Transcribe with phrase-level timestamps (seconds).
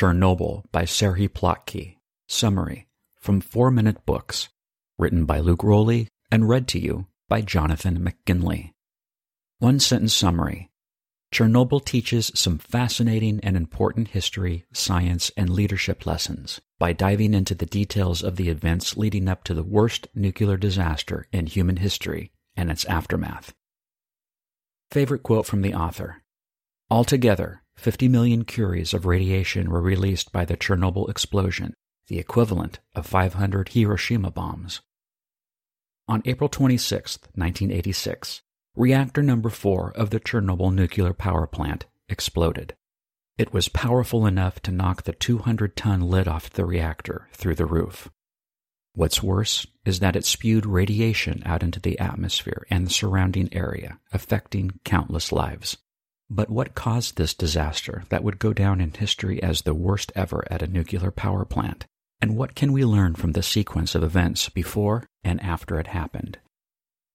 [0.00, 1.98] Chernobyl by Serhii Plokhy.
[2.26, 2.86] Summary
[3.18, 4.48] from Four Minute Books.
[4.98, 8.72] Written by Luke Rowley and read to you by Jonathan McGinley.
[9.58, 10.70] One sentence summary.
[11.34, 17.66] Chernobyl teaches some fascinating and important history, science, and leadership lessons by diving into the
[17.66, 22.70] details of the events leading up to the worst nuclear disaster in human history and
[22.70, 23.52] its aftermath.
[24.90, 26.22] Favorite quote from the author
[26.90, 31.72] Altogether, 50 million curies of radiation were released by the Chernobyl explosion,
[32.08, 34.82] the equivalent of 500 Hiroshima bombs.
[36.06, 38.42] On April 26, 1986,
[38.76, 42.74] reactor number 4 of the Chernobyl nuclear power plant exploded.
[43.38, 47.64] It was powerful enough to knock the 200 ton lid off the reactor through the
[47.64, 48.10] roof.
[48.92, 54.00] What's worse is that it spewed radiation out into the atmosphere and the surrounding area,
[54.12, 55.78] affecting countless lives.
[56.32, 60.44] But what caused this disaster that would go down in history as the worst ever
[60.48, 61.86] at a nuclear power plant?
[62.20, 66.38] And what can we learn from the sequence of events before and after it happened?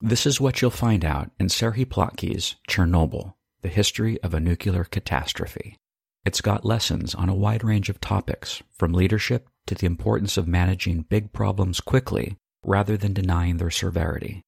[0.01, 4.83] This is what you'll find out in Serhii Plokhy's Chernobyl, the history of a nuclear
[4.83, 5.77] catastrophe.
[6.25, 10.47] It's got lessons on a wide range of topics, from leadership to the importance of
[10.47, 14.41] managing big problems quickly rather than denying their severity.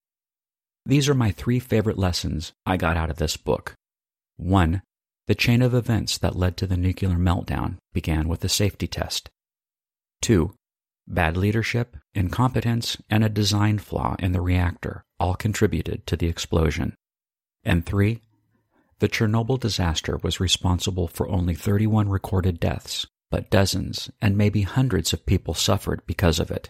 [0.86, 3.76] These are my three favorite lessons I got out of this book.
[4.38, 4.82] 1.
[5.28, 9.30] The chain of events that led to the nuclear meltdown began with a safety test.
[10.22, 10.54] 2.
[11.08, 16.96] Bad leadership, incompetence, and a design flaw in the reactor all contributed to the explosion.
[17.64, 18.22] And 3.
[19.00, 25.14] The Chernobyl disaster was responsible for only 31 recorded deaths, but dozens and maybe hundreds
[25.14, 26.70] of people suffered because of it.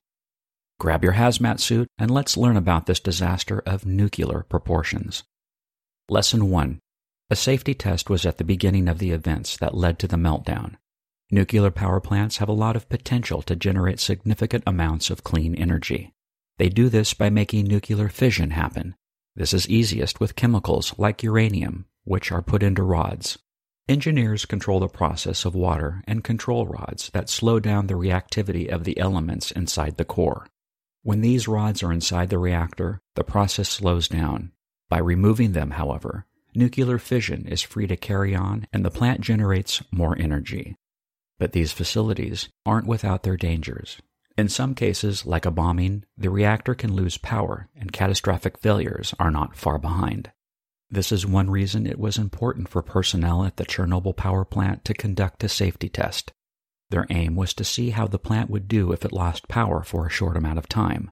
[0.80, 5.24] Grab your hazmat suit and let's learn about this disaster of nuclear proportions.
[6.10, 6.80] Lesson 1.
[7.30, 10.76] A safety test was at the beginning of the events that led to the meltdown.
[11.30, 16.14] Nuclear power plants have a lot of potential to generate significant amounts of clean energy.
[16.58, 18.96] They do this by making nuclear fission happen.
[19.36, 23.38] This is easiest with chemicals like uranium, which are put into rods.
[23.90, 28.86] Engineers control the process of water and control rods that slow down the reactivity of
[28.86, 30.48] the elements inside the core.
[31.04, 34.54] When these rods are inside the reactor, the process slows down.
[34.90, 36.26] By removing them, however,
[36.58, 40.76] nuclear fission is free to carry on and the plant generates more energy.
[41.40, 44.02] But these facilities aren't without their dangers.
[44.38, 49.32] In some cases, like a bombing, the reactor can lose power and catastrophic failures are
[49.32, 50.32] not far behind.
[50.90, 54.94] This is one reason it was important for personnel at the Chernobyl power plant to
[54.94, 56.32] conduct a safety test.
[56.90, 60.06] Their aim was to see how the plant would do if it lost power for
[60.06, 61.12] a short amount of time.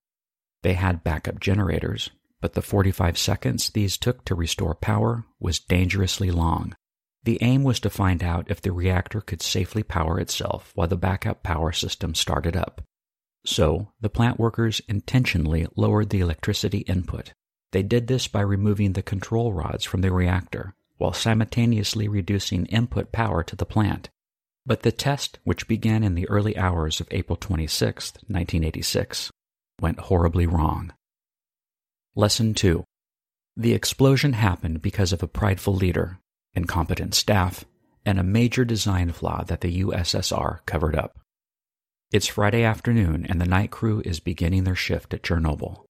[0.64, 2.10] They had backup generators,
[2.46, 6.76] but the 45 seconds these took to restore power was dangerously long.
[7.24, 10.96] The aim was to find out if the reactor could safely power itself while the
[10.96, 12.84] backup power system started up.
[13.48, 17.34] So, the plant workers intentionally lowered the electricity input
[17.72, 23.12] they did this by removing the control rods from the reactor while simultaneously reducing input
[23.12, 24.12] power to the plant.
[24.68, 29.32] But the test, which began in the early hours of April 26, 1986,
[29.82, 30.94] went horribly wrong.
[32.18, 32.86] Lesson 2
[33.58, 36.20] The explosion happened because of a prideful leader,
[36.54, 37.66] incompetent staff,
[38.06, 41.20] and a major design flaw that the USSR covered up.
[42.14, 45.84] It's Friday afternoon and the night crew is beginning their shift at Chernobyl.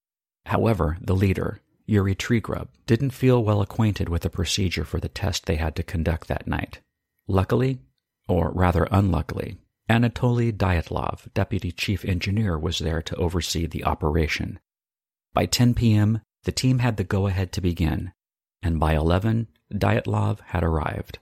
[0.46, 5.46] However, the leader, Yuri Tregub didn't feel well acquainted with the procedure for the test
[5.46, 6.80] they had to conduct that night.
[7.28, 7.78] Luckily,
[8.26, 14.58] or rather unluckily, Anatoly Dyatlov, deputy chief engineer, was there to oversee the operation.
[15.36, 18.12] By 10 p.m., the team had the go ahead to begin,
[18.62, 21.18] and by 11, Dyatlov had arrived.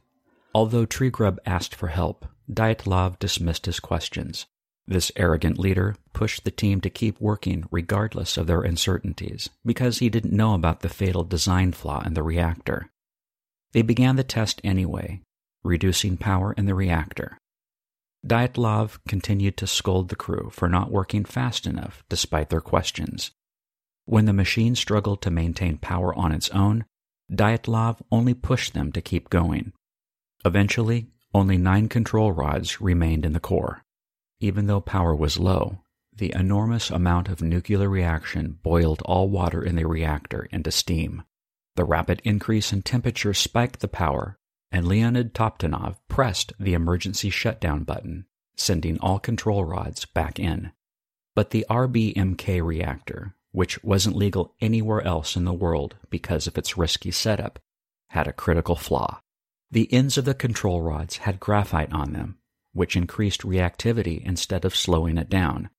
[0.55, 4.47] Although Tregub asked for help, Dyatlov dismissed his questions.
[4.87, 10.09] This arrogant leader pushed the team to keep working regardless of their uncertainties because he
[10.09, 12.93] didn't know about the fatal design flaw in the reactor.
[13.73, 15.23] They began the test anyway,
[15.65, 17.37] reducing power in the reactor.
[18.25, 23.33] Dyatlov continued to scold the crew for not working fast enough despite their questions.
[24.07, 26.85] When the machine struggled to maintain power on its own,
[27.33, 29.73] Dyatlov only pushed them to keep going.
[30.45, 33.83] Eventually, only nine control rods remained in the core.
[34.41, 35.81] Even though power was low,
[36.15, 41.23] the enormous amount of nuclear reaction boiled all water in the reactor into steam.
[41.77, 44.39] The rapid increase in temperature spiked the power,
[44.71, 50.73] and Leonid Toptunov pressed the emergency shutdown button, sending all control rods back in.
[51.35, 56.77] But the RBMK reactor, which wasn't legal anywhere else in the world because of its
[56.77, 57.61] risky setup,
[58.09, 59.21] had a critical flaw.
[59.71, 62.37] The ends of the control rods had graphite on them,
[62.73, 65.71] which increased reactivity instead of slowing it down.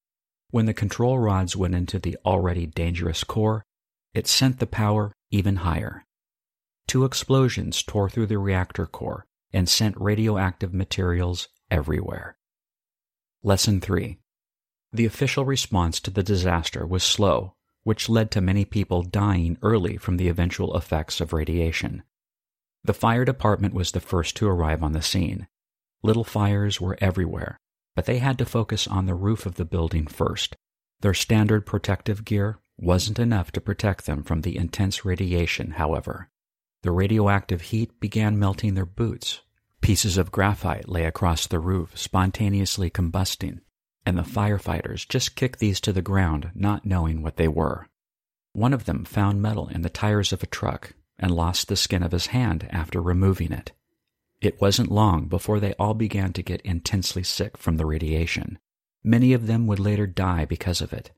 [0.51, 3.66] When the control rods went into the already dangerous core,
[4.13, 6.06] it sent the power even higher.
[6.88, 12.38] Two explosions tore through the reactor core and sent radioactive materials everywhere.
[13.44, 14.18] Lesson 3
[14.94, 19.95] The official response to the disaster was slow, which led to many people dying early
[19.95, 22.03] from the eventual effects of radiation.
[22.83, 25.47] The fire department was the first to arrive on the scene.
[26.03, 27.59] Little fires were everywhere,
[27.95, 30.55] but they had to focus on the roof of the building first.
[31.01, 36.29] Their standard protective gear wasn't enough to protect them from the intense radiation, however.
[36.81, 39.41] The radioactive heat began melting their boots.
[39.81, 43.59] Pieces of graphite lay across the roof, spontaneously combusting,
[44.05, 47.87] and the firefighters just kicked these to the ground, not knowing what they were.
[48.53, 52.03] One of them found metal in the tires of a truck and lost the skin
[52.03, 53.71] of his hand after removing it.
[54.41, 58.59] It wasn't long before they all began to get intensely sick from the radiation.
[59.03, 61.11] Many of them would later die because of it.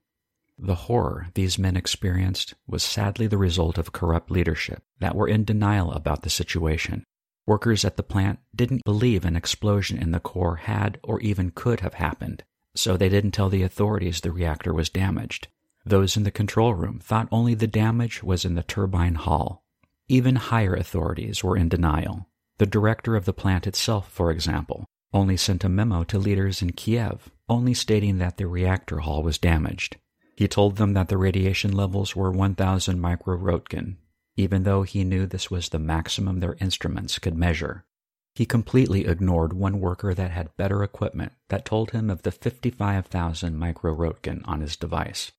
[0.59, 5.43] The horror these men experienced was sadly the result of corrupt leadership that were in
[5.43, 7.03] denial about the situation.
[7.45, 11.81] Workers at the plant didn't believe an explosion in the core had or even could
[11.81, 12.43] have happened,
[12.77, 15.47] so they didn't tell the authorities the reactor was damaged.
[15.85, 19.63] Those in the control room thought only the damage was in the turbine hull.
[20.09, 22.27] Even higher authorities were in denial,
[22.57, 26.71] the director of the plant itself, for example, only sent a memo to leaders in
[26.71, 29.97] Kiev, only stating that the reactor hall was damaged.
[30.35, 33.95] He told them that the radiation levels were 1000 microröntgen,
[34.35, 37.85] even though he knew this was the maximum their instruments could measure.
[38.37, 43.55] He completely ignored one worker that had better equipment that told him of the 55,000
[43.55, 45.31] microröntgen on his device.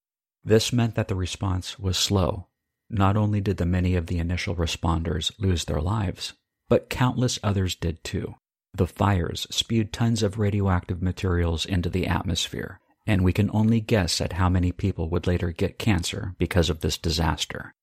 [0.42, 2.48] This meant that the response was slow.
[2.90, 6.32] Not only did the many of the initial responders lose their lives,
[6.68, 8.34] but countless others did too.
[8.74, 14.20] The fires spewed tons of radioactive materials into the atmosphere, and we can only guess
[14.20, 17.76] at how many people would later get cancer because of this disaster.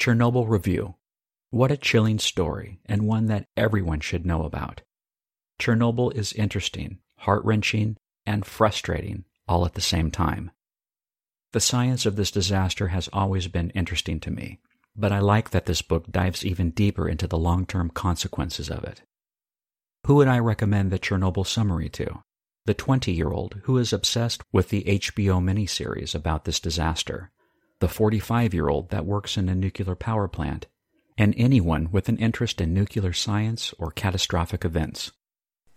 [0.00, 0.94] Chernobyl Review
[1.54, 4.82] What a chilling story, and one that everyone should know about.
[5.60, 7.96] Chernobyl is interesting, heart wrenching,
[8.26, 10.50] and frustrating all at the same time.
[11.52, 14.58] The science of this disaster has always been interesting to me,
[14.96, 18.82] but I like that this book dives even deeper into the long term consequences of
[18.82, 19.02] it.
[20.08, 22.24] Who would I recommend the Chernobyl summary to?
[22.66, 27.30] The 20 year old who is obsessed with the HBO miniseries about this disaster,
[27.78, 30.66] the 45 year old that works in a nuclear power plant,
[31.16, 35.12] and anyone with an interest in nuclear science or catastrophic events.